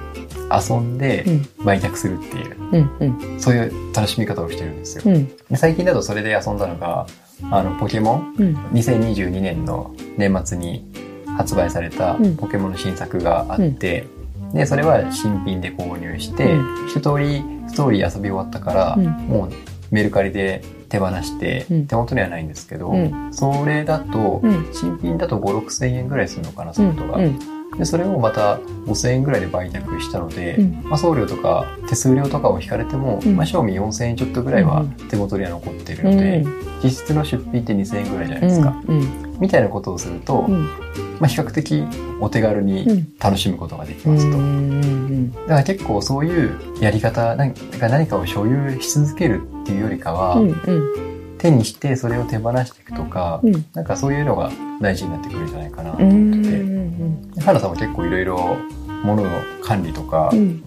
[0.59, 1.65] 遊んでうん。
[1.65, 2.91] 売却するっていう、うん。
[2.99, 3.39] うん。
[3.39, 5.03] そういう楽しみ方をしてるんですよ。
[5.05, 5.27] うん。
[5.49, 7.05] で最近だとそれで遊んだのが、
[7.49, 8.55] あの、ポケモンうん。
[8.73, 10.85] 2022年の年末に
[11.37, 14.05] 発売されたうんポケモンの新作があって、
[14.53, 19.51] で、それは新品で購入して、う一通りストーリー遊び終わったから、うんもう
[19.91, 24.69] メルカリで手放して、うん手元にはないんですけど、うんそれだと、うん。
[24.73, 27.17] 新品だと5、6千円ぐらいするのかな、ソフトが。
[27.71, 27.79] うん。
[27.79, 36.45] で、それをまた5000円ぐらいで売却したので、うんまあ、送料とか手数料とかを引かれても、うんまあ、賞味4000円ちょっとぐらいはうん手元には残っているので、
[36.84, 38.81] 実質の出費って2000円ぐらいじゃないですか。
[38.88, 39.31] うん。
[39.39, 40.65] みたいなことをすると、うん。
[41.19, 41.84] まあ、比較的
[42.19, 43.07] お手軽にうん。
[43.19, 44.38] 楽しむことができうますと。
[44.38, 45.31] ん。
[45.31, 50.49] だから結構そういうやり方、何か何かを所有し続けるっていうよりかは、うん。
[50.49, 51.38] うん。
[51.38, 53.65] 手にしてそれを手放していくとか、うん。
[53.73, 56.49] なんかそういうのが大事になってくるんじゃないかなとう思って、
[56.91, 57.32] ん。
[57.39, 58.58] 花さんも結構いろいろ
[59.04, 59.30] 物の
[59.63, 60.63] 管理とかうん。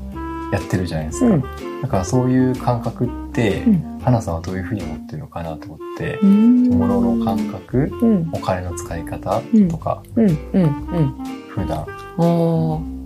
[0.53, 1.27] やってるじゃないですか。
[1.27, 1.43] うん。
[1.83, 3.99] だからそういう感覚って、うん。
[4.01, 6.69] 花さんはどういうふうに思ってるのかなと思って、うん。
[6.71, 8.31] 物の感覚、うん。
[8.33, 10.29] お金の使い方とか、うん。
[10.29, 10.37] うん。
[10.53, 11.15] うん。
[11.49, 11.79] 普段。
[11.79, 12.25] ああ、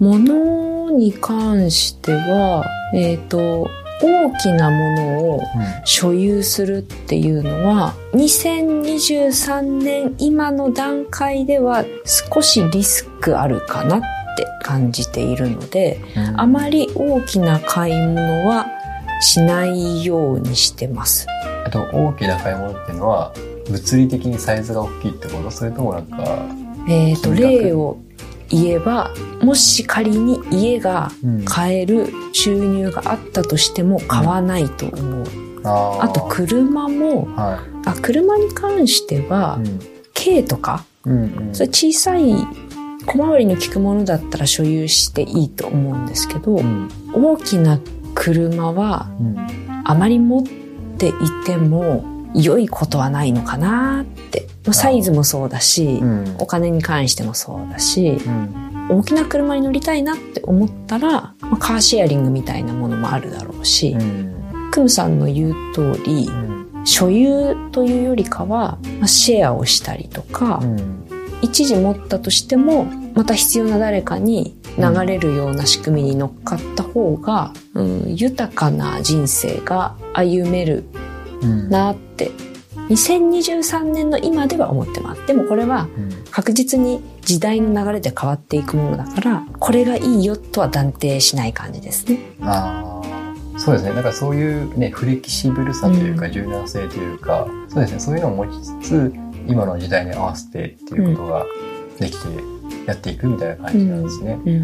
[0.00, 3.68] 物に関しては、えっ、と、
[4.00, 5.42] 大きなものを
[5.84, 16.40] 所有するっていうのは、2023年今の段階では少しリスクあるかなって感じているので、うん。
[16.40, 18.66] あまり大きな買い物は
[19.20, 21.26] しないようにしてます。
[21.64, 23.32] あと大きな買い物っていうのは、
[23.68, 25.50] 物理的にサイズが大きいってこと？
[25.50, 26.16] それともなんか、
[26.88, 27.98] えっ、と、例を
[28.50, 29.10] 言えば、
[29.42, 31.44] もし仮に家がうん。
[31.44, 35.24] 買える収入があったとしても買わないと思う。
[35.64, 36.04] あー。
[36.04, 39.68] あと車も、はあ、車に関しては、い。
[39.68, 39.80] うん。
[40.14, 41.54] 軽とか、うんうん。
[41.54, 42.34] それ小さい
[43.06, 46.88] 小回りの利くものだったら所有していいと思うんですけど、うん。
[47.14, 47.78] 大きな
[48.14, 49.36] 車はうん。
[49.84, 50.46] あまり持っ
[50.98, 51.12] てい
[51.46, 54.04] ても良いことはないのかなっ
[54.72, 56.36] サイズもそうだし、うん。
[56.38, 58.88] お金に関してもそうだし、うん。
[58.90, 64.70] 大きな車に乗りたいなって思ったら、まあカーシェアリングみたいなものもあるだろうし、うん。
[64.70, 66.84] クムさんの言う通り、うん。
[66.84, 71.08] 所有というよりかは、まあ、シェアをしたりとか、うん。
[71.42, 80.84] 一時持ったとしても、また必要な誰かに流れるような仕組みに乗っかった方が、うん、豊かな人生が歩める
[81.42, 81.70] うん。
[81.70, 82.30] なって、
[82.88, 85.26] 2023年の今では思ってます。
[85.26, 92.18] でもこれはうん確実に時代の流れで変わっていくものだから、これがいいよとは断定しない感じですね。
[92.42, 93.92] ああ、そうですね。
[93.92, 98.00] だからそういうね、フレキシブルさというか、うん柔軟性というか、そうですね。
[98.00, 99.12] そういうのを持ちつつ、
[99.46, 101.46] 今の時代に合わせてっていうことが
[101.98, 102.28] できて
[102.86, 104.38] やっていくみたいな感じなんですね。
[104.44, 104.62] うん。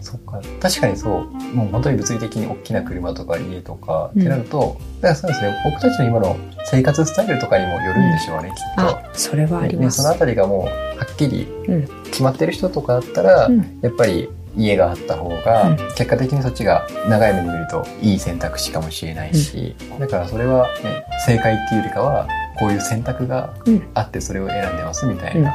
[0.00, 0.40] そっか。
[0.60, 1.24] 確かにそう。
[1.54, 5.54] もう本当に物理的に大きな車とか家とかうんってなると、だからそうですね。
[5.64, 8.96] 僕たちの今の生活スタイルとかにもよるんでしょうね、きっと。
[8.96, 9.84] あ、それはあります。
[9.84, 22.26] ねそのあたりがもうはっきりうん決まってる人とかだったら、うんやっぱり家があった方が、うん結果的にそっちが長い目で見るといい選択肢かもしれないし、だからそれは、ね、正解っていうよりかは
[22.58, 25.54] こういう選択がうんあってそれを選んでますみたいな、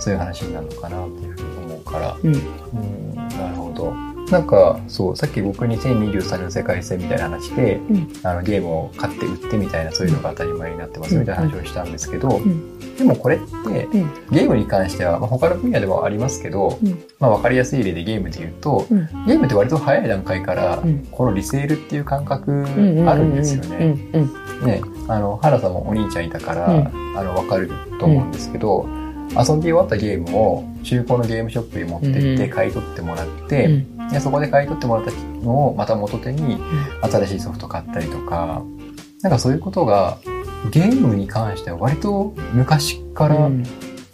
[0.00, 3.13] そういう話になるのかなっていうふうに思うから、うん。
[4.26, 8.08] うん、なんか、そう、さっき僕2023年の世界戦みたいな話で、うん。
[8.22, 12.96] あのゲームを買って売ってみたいなそういうのが当たり前になってますみたいな話をしたんですけど、ん。
[12.96, 13.44] でもこれって、
[13.84, 14.14] うん。
[14.30, 17.02] ゲームに関しては、まあ、他の分野でもありますけど、うん。
[17.18, 18.98] まあ、分かりやすい例でゲームで言うと、うん。
[19.26, 21.06] ゲームって割と早い段階から、うん。
[21.10, 22.64] このリセールっていう感覚
[23.06, 23.94] あるんですようね。
[24.64, 27.18] ね、あの、原さんもお兄ちゃんいたから、うん。
[27.18, 28.86] あの、わかると思うんですけど、
[29.36, 32.50] 遊び終わったゲームを中古のゲームショップに持ってってうん。
[32.50, 35.12] 買い取ってもらって、うんでそこで買い取ってもらった
[35.44, 36.58] のをまた元手に
[37.02, 38.62] 新しいソフト買ったりとか、
[39.22, 40.18] なんかそういうことが
[40.70, 43.64] ゲームに関しては割と昔からうん。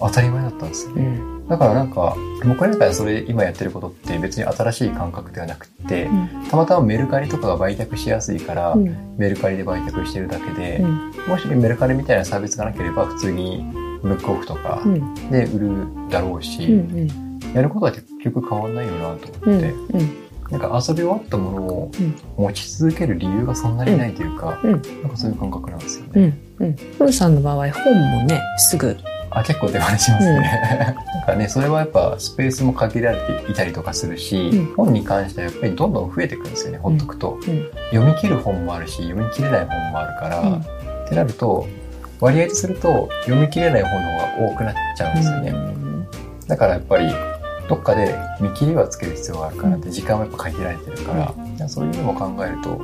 [0.00, 1.02] 当たり前だったんですよね。
[1.02, 1.46] うん。
[1.48, 6.08] だからなんか、僕なんかでそれ今やってることって別に新しい感覚ではなくって、
[6.50, 9.16] たまたまメルカリとかが売却しやすいから、うん。
[9.18, 11.12] メルカリで売却してるだけで、うん。
[11.28, 13.62] もしメルカリみたいなサービスがなければ普通に
[14.02, 15.30] ブックオフとかうん。
[15.30, 22.14] で売るだろうし、うんやることは結局変わんないよなとうん思って、うんなんか遊び終わったものをうん。
[22.36, 24.72] 持ち続ける理由がそんなにないというか、うん。
[24.72, 26.36] なんかそういう感覚なんですよね。
[26.58, 27.12] うんうん。
[27.12, 28.96] さんの場合本もねすぐ。
[29.30, 30.40] あ、結構手放しますね。
[31.14, 34.74] なんかね、それはやっぱスペースも限られていたりとかするし、うん。
[34.74, 37.38] 本に関してはやっぱりどんどん増えていくんですよね、ほっとくと。
[37.46, 37.66] うん。
[37.92, 40.54] 読み切る本もあるし、読み切れない本もあるから、うん。
[40.56, 40.62] っ
[41.08, 41.68] てなると、
[42.18, 45.54] 割合とすると読み切れない本の方が多くなっちゃうんですよね。
[46.48, 47.08] だからやっぱり、
[47.70, 52.80] どっかで見切りはつける必要があるからって、時間はやっぱ限られてるから、そういうのも考えると、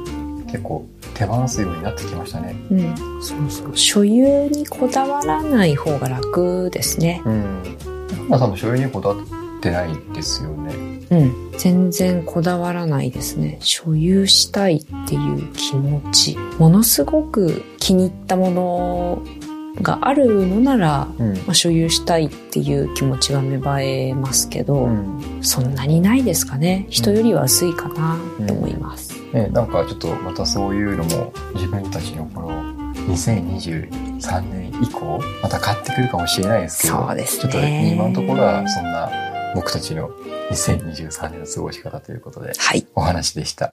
[0.46, 2.55] 結構手放すようになってきましたね。
[2.70, 2.94] うん。
[3.20, 3.77] そうそう。
[3.77, 7.20] 所有にこだわらない方が楽ですね。
[7.27, 7.62] うん。
[8.29, 10.72] 花さんも所有にこだわってないですよね。
[11.11, 11.53] うん。
[11.59, 13.59] 全然こだわらないですね。
[13.61, 16.38] 所有したいっていう気持ち。
[16.59, 19.22] ものすごく気に入ったもの
[19.83, 21.35] があるのなら、うん。
[21.39, 25.39] まあ、所有したいっていう気持ちは芽生えますけど、うん。
[25.43, 26.87] そんなにないですかね。
[26.89, 32.75] 人よりは薄いかなと思います、ね、なんかちょっとまたそういうのも自分たちのこの
[33.09, 37.43] 2023年以降また変ってくるかもしれないですけどそうですね。
[37.43, 39.11] ちょっとね今のところはそんな
[39.55, 40.11] 僕たちの
[40.51, 42.87] 2023年の過ごし方ということではい。
[42.95, 43.71] お話でした。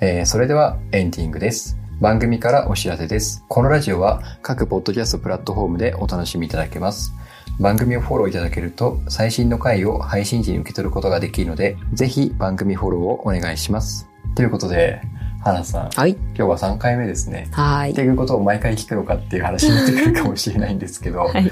[0.00, 1.78] えーそれではエンディングです。
[1.98, 3.42] 番組からお知らせです。
[3.48, 7.14] このラジオは各ポッドキャストプラットフォームでお楽しみいただけます。
[7.58, 14.06] 番組をフォローいただけると最新の回を配信時に受け取ることができるので、ぜひ番組フォローをお願いします。
[14.34, 15.00] ということで、
[15.42, 17.48] 花さん、はい今日は3回目ですね。
[17.52, 21.50] はいっていうことを毎回聞くのかっていう話になってくるかもしれないんですけど、 はい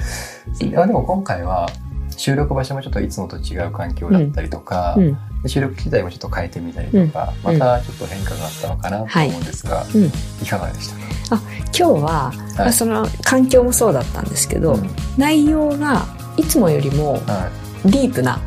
[0.58, 1.70] でも今回は
[2.18, 7.58] 収録場所もちょっといつもと違う環境だったりとか、うんで収録機材もちょっと変えてみたりとか、うん。
[7.58, 10.04] またちょっと変化があったのかなと思うんですが、うん。
[10.42, 10.88] いかがでし
[11.28, 14.90] たか、今日は、まあその環境もそうだったんですけど、うん。
[15.16, 17.50] 内容がいつもよりもは
[17.84, 18.38] い、ディープな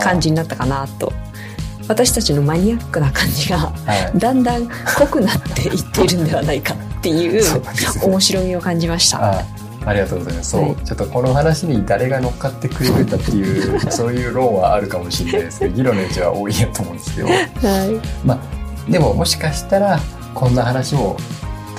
[0.00, 1.12] 感じになったかなと。
[1.86, 3.72] 私たちのマニアックな感じがは
[4.14, 4.18] い。
[4.18, 7.42] だんだん濃くなっていっているんではないかっていう
[8.02, 9.44] 面白みを感じました。
[9.86, 10.50] あありがとうございます。
[10.50, 10.76] そう、はい。
[10.84, 17.38] ちょっとこの話に誰が乗っかってくれるんだっていう、そういう論はあるかもしれないですけど、 議論の余地は多いやと思うんですけど、はい。
[18.24, 19.98] まあ、でももしかしたら、
[20.34, 21.16] こんな話も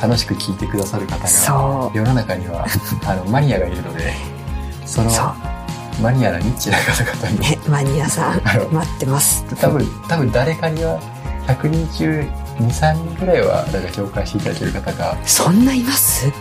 [0.01, 2.65] 楽しく聞いてくださる方が、そ世の中には、
[3.05, 4.13] あの、マニアがいるので、
[4.85, 5.09] その
[6.01, 8.41] マニアなニッチな方々に、ね、マニアさん
[8.71, 9.45] 待ってます。
[9.61, 10.99] 多分、多分誰かには、
[11.47, 12.27] 100人中
[12.59, 16.31] 2、3人ぐらいは、なんか共感していただける方が、そんないます？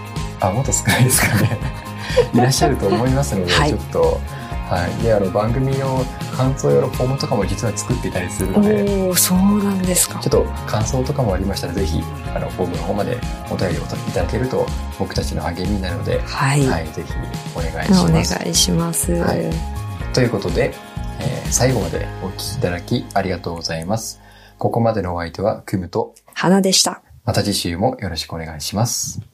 [0.48, 1.58] あ、もっと少ないですかね。
[2.32, 4.20] いらっしゃると思いますので、はいちょっと、
[4.68, 5.02] はい。
[5.02, 6.04] で、あの、番組の
[6.36, 10.30] 感想用のフォームとかも実は作っていたりするおので、おそうなんですかちょっ。
[10.30, 12.02] と感想とかもありましたら、ぜひ、
[12.34, 13.18] あの、フォームの方まで
[13.50, 14.66] お便りをいただけると、
[14.98, 16.66] 僕たちの励みになるので、はい。
[16.66, 17.12] はい、ぜひ
[17.54, 18.48] お願いしお願ます。
[18.48, 19.12] いします。
[19.12, 19.42] はい
[20.14, 20.72] ということで、
[21.20, 24.20] えー最後までお聞きいただきありがとうございます。
[24.58, 27.02] ここまでのお相手は、クムと、花でした。
[27.24, 29.33] また次週もよろしくお願いします。